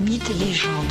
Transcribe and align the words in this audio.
Mythes 0.00 0.30
et 0.30 0.34
légendes. 0.34 0.86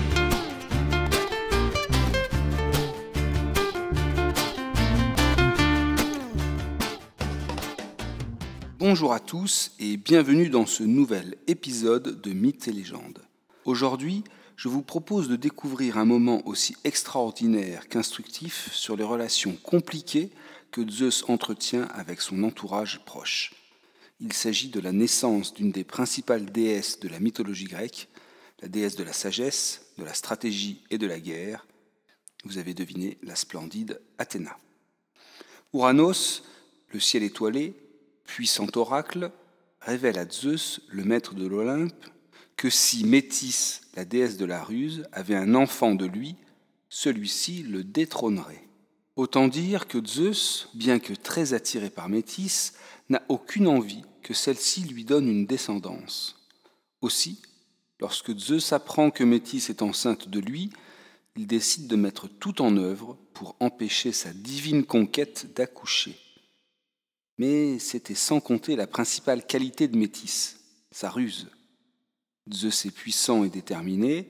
Bonjour 8.78 9.14
à 9.14 9.20
tous 9.20 9.72
et 9.80 9.98
bienvenue 9.98 10.50
dans 10.50 10.68
ce 10.68 10.84
nouvel 10.84 11.38
épisode 11.48 12.22
de 12.22 12.34
Mythes 12.34 12.68
et 12.68 12.72
légendes. 12.72 13.24
Aujourd'hui, 13.66 14.24
je 14.56 14.68
vous 14.68 14.84
propose 14.84 15.28
de 15.28 15.36
découvrir 15.36 15.98
un 15.98 16.06
moment 16.06 16.48
aussi 16.48 16.76
extraordinaire 16.84 17.90
qu'instructif 17.90 18.72
sur 18.74 18.96
les 18.96 19.04
relations 19.04 19.58
compliquées 19.64 20.30
que 20.70 20.88
Zeus 20.88 21.26
entretient 21.28 21.88
avec 21.96 22.22
son 22.22 22.44
entourage 22.44 23.04
proche. 23.06 23.56
Il 24.22 24.34
s'agit 24.34 24.70
de 24.70 24.80
la 24.80 24.92
naissance 24.92 25.56
d'une 25.56 25.72
des 25.72 25.84
principales 25.84 26.46
déesses 26.52 27.00
de 27.00 27.08
la 27.08 27.20
mythologie 27.20 27.66
grecque, 27.66 28.08
la 28.62 28.68
déesse 28.68 28.96
de 28.96 29.04
la 29.04 29.14
sagesse, 29.14 29.86
de 29.98 30.04
la 30.04 30.14
stratégie 30.14 30.82
et 30.90 30.98
de 30.98 31.08
la 31.08 31.20
guerre. 31.20 31.66
Vous 32.46 32.58
avez 32.58 32.74
deviné 32.74 33.18
la 33.24 33.36
splendide 33.36 34.02
Athéna. 34.18 34.58
Ouranos, 35.74 36.44
le 36.90 37.00
ciel 37.00 37.24
étoilé, 37.24 37.76
puissant 38.26 38.68
oracle, 38.76 39.32
révèle 39.82 40.18
à 40.18 40.30
Zeus, 40.30 40.82
le 40.90 41.04
maître 41.04 41.36
de 41.36 41.46
l'Olympe, 41.46 42.06
que 42.58 42.70
si 42.70 43.06
Métis, 43.06 43.82
la 43.96 44.06
déesse 44.06 44.38
de 44.38 44.46
la 44.46 44.64
ruse, 44.64 45.08
avait 45.12 45.36
un 45.36 45.56
enfant 45.56 45.96
de 45.96 46.06
lui, 46.06 46.36
celui-ci 46.90 47.64
le 47.64 47.84
détrônerait. 47.84 48.68
Autant 49.16 49.48
dire 49.48 49.88
que 49.88 50.06
Zeus, 50.06 50.70
bien 50.74 51.00
que 51.00 51.14
très 51.14 51.54
attiré 51.54 51.90
par 51.90 52.10
Métis, 52.10 52.74
n'a 53.10 53.22
aucune 53.30 53.68
envie 53.68 54.04
que 54.24 54.34
celle-ci 54.34 54.82
lui 54.82 55.06
donne 55.06 55.28
une 55.28 55.46
descendance. 55.46 56.36
Aussi, 57.02 57.42
lorsque 58.00 58.38
Zeus 58.38 58.74
apprend 58.74 59.12
que 59.12 59.24
Métis 59.24 59.70
est 59.70 59.82
enceinte 59.82 60.30
de 60.30 60.40
lui, 60.40 60.72
il 61.36 61.48
décide 61.48 61.88
de 61.88 61.96
mettre 61.96 62.28
tout 62.28 62.62
en 62.62 62.76
œuvre 62.78 63.18
pour 63.34 63.56
empêcher 63.60 64.12
sa 64.12 64.34
divine 64.34 64.86
conquête 64.86 65.54
d'accoucher. 65.56 66.18
Mais 67.38 67.80
c'était 67.80 68.16
sans 68.16 68.42
compter 68.42 68.76
la 68.76 68.88
principale 68.88 69.46
qualité 69.46 69.88
de 69.88 69.98
Métis, 69.98 70.60
sa 70.92 71.10
ruse. 71.10 71.48
Zeus 72.52 72.86
est 72.86 72.92
puissant 72.92 73.44
et 73.44 73.50
déterminé, 73.50 74.30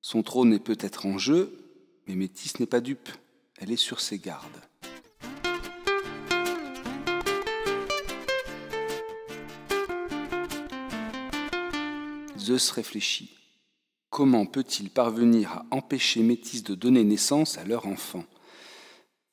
son 0.00 0.22
trône 0.22 0.52
est 0.52 0.58
peut-être 0.58 1.06
en 1.06 1.18
jeu, 1.18 1.56
mais 2.06 2.16
Métis 2.16 2.58
n'est 2.58 2.66
pas 2.66 2.80
dupe, 2.80 3.10
elle 3.58 3.70
est 3.70 3.76
sur 3.76 4.00
ses 4.00 4.18
gardes. 4.18 4.62
Zeus 12.48 12.70
réfléchit. 12.70 13.28
Comment 14.08 14.46
peut-il 14.46 14.88
parvenir 14.88 15.52
à 15.52 15.66
empêcher 15.70 16.22
Métis 16.22 16.62
de 16.62 16.74
donner 16.74 17.04
naissance 17.04 17.58
à 17.58 17.64
leur 17.64 17.86
enfant? 17.86 18.24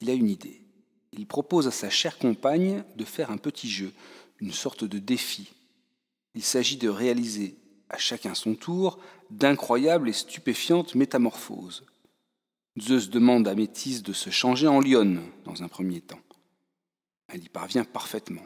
Il 0.02 0.10
a 0.10 0.14
une 0.14 0.30
idée. 0.30 0.62
Il 1.14 1.26
propose 1.26 1.66
à 1.66 1.72
sa 1.72 1.90
chère 1.90 2.18
compagne 2.18 2.84
de 2.98 3.06
faire 3.06 3.32
un 3.32 3.38
petit 3.38 3.70
jeu, 3.70 3.94
une 4.42 4.52
sorte 4.52 4.84
de 4.84 5.00
défi. 5.00 5.54
Il 6.34 6.44
s'agit 6.44 6.76
de 6.76 6.90
réaliser, 6.90 7.56
à 7.90 7.98
chacun 7.98 8.36
son 8.36 8.54
tour, 8.54 9.00
d'incroyables 9.30 10.10
et 10.10 10.14
stupéfiantes 10.14 10.94
métamorphoses. 10.94 11.86
Zeus 12.78 13.10
demande 13.10 13.48
à 13.48 13.56
Métis 13.56 14.04
de 14.04 14.12
se 14.12 14.30
changer 14.30 14.68
en 14.68 14.82
lionne 14.82 15.24
dans 15.46 15.64
un 15.64 15.70
premier 15.70 16.02
temps. 16.02 16.20
Elle 17.30 17.46
y 17.46 17.50
parvient 17.50 17.86
parfaitement. 17.86 18.46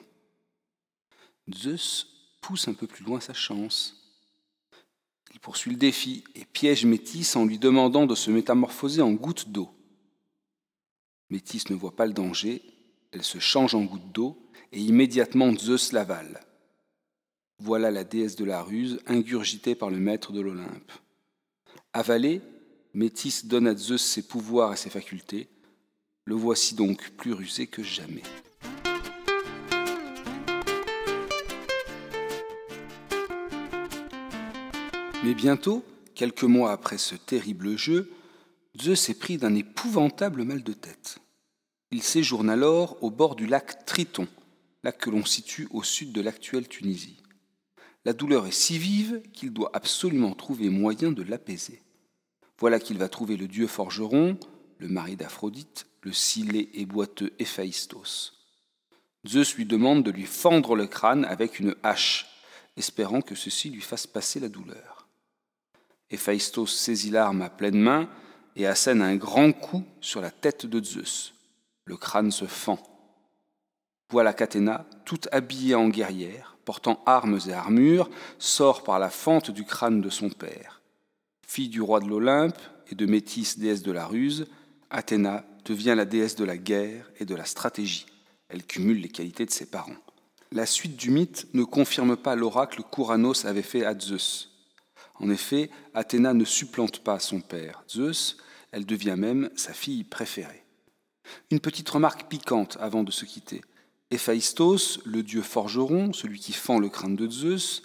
Zeus 1.51 2.05
pousse 2.39 2.67
un 2.67 2.75
peu 2.75 2.85
plus 2.85 3.03
loin 3.03 3.19
sa 3.19 3.33
chance. 3.33 3.98
Il 5.33 5.39
poursuit 5.39 5.71
le 5.71 5.77
défi 5.77 6.23
et 6.35 6.45
piège 6.45 6.85
Métis 6.85 7.35
en 7.35 7.45
lui 7.45 7.59
demandant 7.59 8.05
de 8.05 8.15
se 8.15 8.31
métamorphoser 8.31 9.01
en 9.01 9.11
goutte 9.11 9.49
d'eau. 9.49 9.69
Métis 11.29 11.69
ne 11.69 11.75
voit 11.75 11.95
pas 11.95 12.05
le 12.05 12.13
danger, 12.13 12.61
elle 13.11 13.23
se 13.23 13.39
change 13.39 13.75
en 13.75 13.83
goutte 13.83 14.11
d'eau 14.11 14.37
et 14.71 14.79
immédiatement 14.79 15.55
Zeus 15.55 15.91
l'avale. 15.91 16.41
Voilà 17.59 17.91
la 17.91 18.03
déesse 18.03 18.35
de 18.35 18.45
la 18.45 18.61
ruse 18.61 18.99
ingurgitée 19.05 19.75
par 19.75 19.89
le 19.89 19.97
maître 19.97 20.31
de 20.31 20.41
l'Olympe. 20.41 20.91
Avalée, 21.93 22.41
Métis 22.93 23.45
donne 23.45 23.67
à 23.67 23.75
Zeus 23.75 24.01
ses 24.01 24.27
pouvoirs 24.27 24.73
et 24.73 24.77
ses 24.77 24.89
facultés. 24.89 25.47
Le 26.25 26.35
voici 26.35 26.75
donc 26.75 27.11
plus 27.11 27.33
rusé 27.33 27.67
que 27.67 27.83
jamais. 27.83 28.23
Mais 35.25 35.33
bientôt, 35.33 35.83
quelques 36.15 36.43
mois 36.43 36.71
après 36.71 36.97
ce 36.97 37.15
terrible 37.15 37.77
jeu, 37.77 38.09
Zeus 38.81 39.09
est 39.09 39.19
pris 39.19 39.37
d'un 39.37 39.53
épouvantable 39.53 40.43
mal 40.43 40.63
de 40.63 40.71
tête. 40.71 41.19
Il 41.91 42.01
séjourne 42.01 42.49
alors 42.49 42.97
au 43.03 43.11
bord 43.11 43.35
du 43.35 43.45
lac 43.45 43.85
Triton, 43.85 44.29
lac 44.83 44.97
que 44.97 45.09
l'on 45.09 45.25
situe 45.25 45.67
au 45.71 45.83
sud 45.83 46.13
de 46.13 46.21
l'actuelle 46.21 46.69
Tunisie. 46.69 47.17
La 48.05 48.13
douleur 48.13 48.47
est 48.47 48.53
si 48.53 48.77
vive 48.77 49.21
qu'il 49.33 49.51
doit 49.51 49.71
absolument 49.73 50.33
trouver 50.33 50.69
moyen 50.69 51.11
de 51.11 51.23
l'apaiser. 51.23 51.81
Voilà 52.57 52.79
qu'il 52.79 52.97
va 52.97 53.09
trouver 53.09 53.35
le 53.35 53.49
dieu 53.49 53.67
forgeron, 53.67 54.37
le 54.77 54.87
mari 54.87 55.17
d'Aphrodite, 55.17 55.87
le 56.01 56.13
scellé 56.13 56.69
et 56.73 56.85
boiteux 56.85 57.33
Héphaïstos. 57.39 58.33
Zeus 59.27 59.55
lui 59.55 59.65
demande 59.65 60.03
de 60.03 60.11
lui 60.11 60.25
fendre 60.25 60.77
le 60.77 60.87
crâne 60.87 61.25
avec 61.25 61.59
une 61.59 61.75
hache, 61.83 62.27
espérant 62.77 63.21
que 63.21 63.35
ceci 63.35 63.69
lui 63.69 63.81
fasse 63.81 64.07
passer 64.07 64.39
la 64.39 64.47
douleur. 64.47 64.98
Héphaïstos 66.11 66.67
saisit 66.67 67.11
l'arme 67.11 67.41
à 67.41 67.49
pleine 67.49 67.79
main 67.79 68.09
et 68.55 68.65
assène 68.65 69.01
un 69.01 69.15
grand 69.15 69.51
coup 69.51 69.83
sur 70.01 70.21
la 70.21 70.31
tête 70.31 70.65
de 70.65 70.83
Zeus. 70.83 71.33
Le 71.85 71.97
crâne 71.97 72.31
se 72.31 72.45
fend. 72.45 72.79
Voilà 74.11 74.33
qu'Athéna, 74.33 74.85
toute 75.05 75.27
habillée 75.31 75.75
en 75.75 75.87
guerrière, 75.87 76.57
portant 76.65 77.01
armes 77.05 77.39
et 77.47 77.53
armures, 77.53 78.09
sort 78.39 78.83
par 78.83 78.99
la 78.99 79.09
fente 79.09 79.51
du 79.51 79.63
crâne 79.63 80.01
de 80.01 80.09
son 80.09 80.29
père. 80.29 80.81
Fille 81.47 81.69
du 81.69 81.81
roi 81.81 81.99
de 81.99 82.07
l'Olympe 82.07 82.59
et 82.91 82.95
de 82.95 83.05
Métis, 83.05 83.59
déesse 83.59 83.83
de 83.83 83.91
la 83.91 84.05
ruse, 84.05 84.47
Athéna 84.89 85.45
devient 85.65 85.93
la 85.95 86.05
déesse 86.05 86.35
de 86.35 86.43
la 86.43 86.57
guerre 86.57 87.09
et 87.19 87.25
de 87.25 87.35
la 87.35 87.45
stratégie. 87.45 88.07
Elle 88.49 88.65
cumule 88.65 89.01
les 89.01 89.09
qualités 89.09 89.45
de 89.45 89.51
ses 89.51 89.67
parents. 89.67 89.95
La 90.51 90.65
suite 90.65 90.95
du 90.95 91.11
mythe 91.11 91.47
ne 91.53 91.63
confirme 91.63 92.17
pas 92.17 92.35
l'oracle 92.35 92.81
qu'Ouranos 92.91 93.45
avait 93.45 93.61
fait 93.61 93.85
à 93.85 93.97
Zeus. 93.97 94.49
En 95.19 95.29
effet, 95.29 95.69
Athéna 95.93 96.33
ne 96.33 96.45
supplante 96.45 96.99
pas 97.03 97.19
son 97.19 97.41
père, 97.41 97.83
Zeus, 97.89 98.37
elle 98.71 98.85
devient 98.85 99.15
même 99.17 99.49
sa 99.55 99.73
fille 99.73 100.03
préférée. 100.03 100.63
Une 101.51 101.59
petite 101.59 101.89
remarque 101.89 102.29
piquante 102.29 102.77
avant 102.79 103.03
de 103.03 103.11
se 103.11 103.25
quitter. 103.25 103.61
Héphaïstos, 104.11 105.01
le 105.05 105.21
dieu 105.21 105.41
forgeron, 105.41 106.13
celui 106.13 106.39
qui 106.39 106.53
fend 106.53 106.79
le 106.79 106.89
crâne 106.89 107.15
de 107.15 107.29
Zeus, 107.29 107.83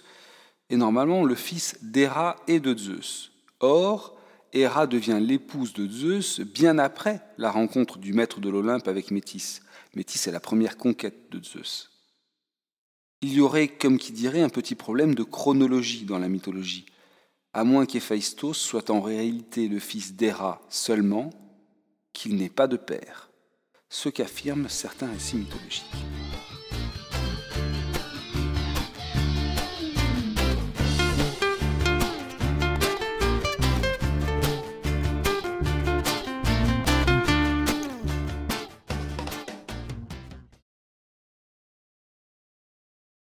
est 0.69 0.77
normalement 0.77 1.23
le 1.23 1.35
fils 1.35 1.77
d'Héra 1.83 2.37
et 2.47 2.59
de 2.59 2.75
Zeus. 2.75 3.31
Or, 3.59 4.17
Héra 4.53 4.87
devient 4.87 5.19
l'épouse 5.21 5.73
de 5.73 5.87
Zeus 5.87 6.39
bien 6.39 6.79
après 6.79 7.21
la 7.37 7.51
rencontre 7.51 7.97
du 7.99 8.13
maître 8.13 8.39
de 8.39 8.49
l'Olympe 8.49 8.87
avec 8.87 9.11
Métis. 9.11 9.61
Métis 9.95 10.27
est 10.27 10.31
la 10.31 10.39
première 10.39 10.77
conquête 10.77 11.29
de 11.31 11.43
Zeus. 11.43 11.91
Il 13.21 13.33
y 13.33 13.41
aurait, 13.41 13.67
comme 13.67 13.97
qui 13.97 14.11
dirait, 14.11 14.41
un 14.41 14.49
petit 14.49 14.75
problème 14.75 15.13
de 15.13 15.23
chronologie 15.23 16.05
dans 16.05 16.19
la 16.19 16.29
mythologie 16.29 16.85
à 17.55 17.63
moins 17.63 17.85
qu'Héphaïstos 17.85 18.53
soit 18.53 18.89
en 18.89 18.99
réalité 18.99 19.69
le 19.69 19.79
fils 19.79 20.13
d'Héra 20.13 20.61
seulement, 20.67 21.29
qu'il 22.11 22.35
n'ait 22.35 22.49
pas 22.49 22.67
de 22.67 22.75
père, 22.75 23.31
ce 23.87 24.09
qu'affirment 24.09 24.67
certains 24.67 25.09
récits 25.09 25.37
mythologiques. 25.37 25.85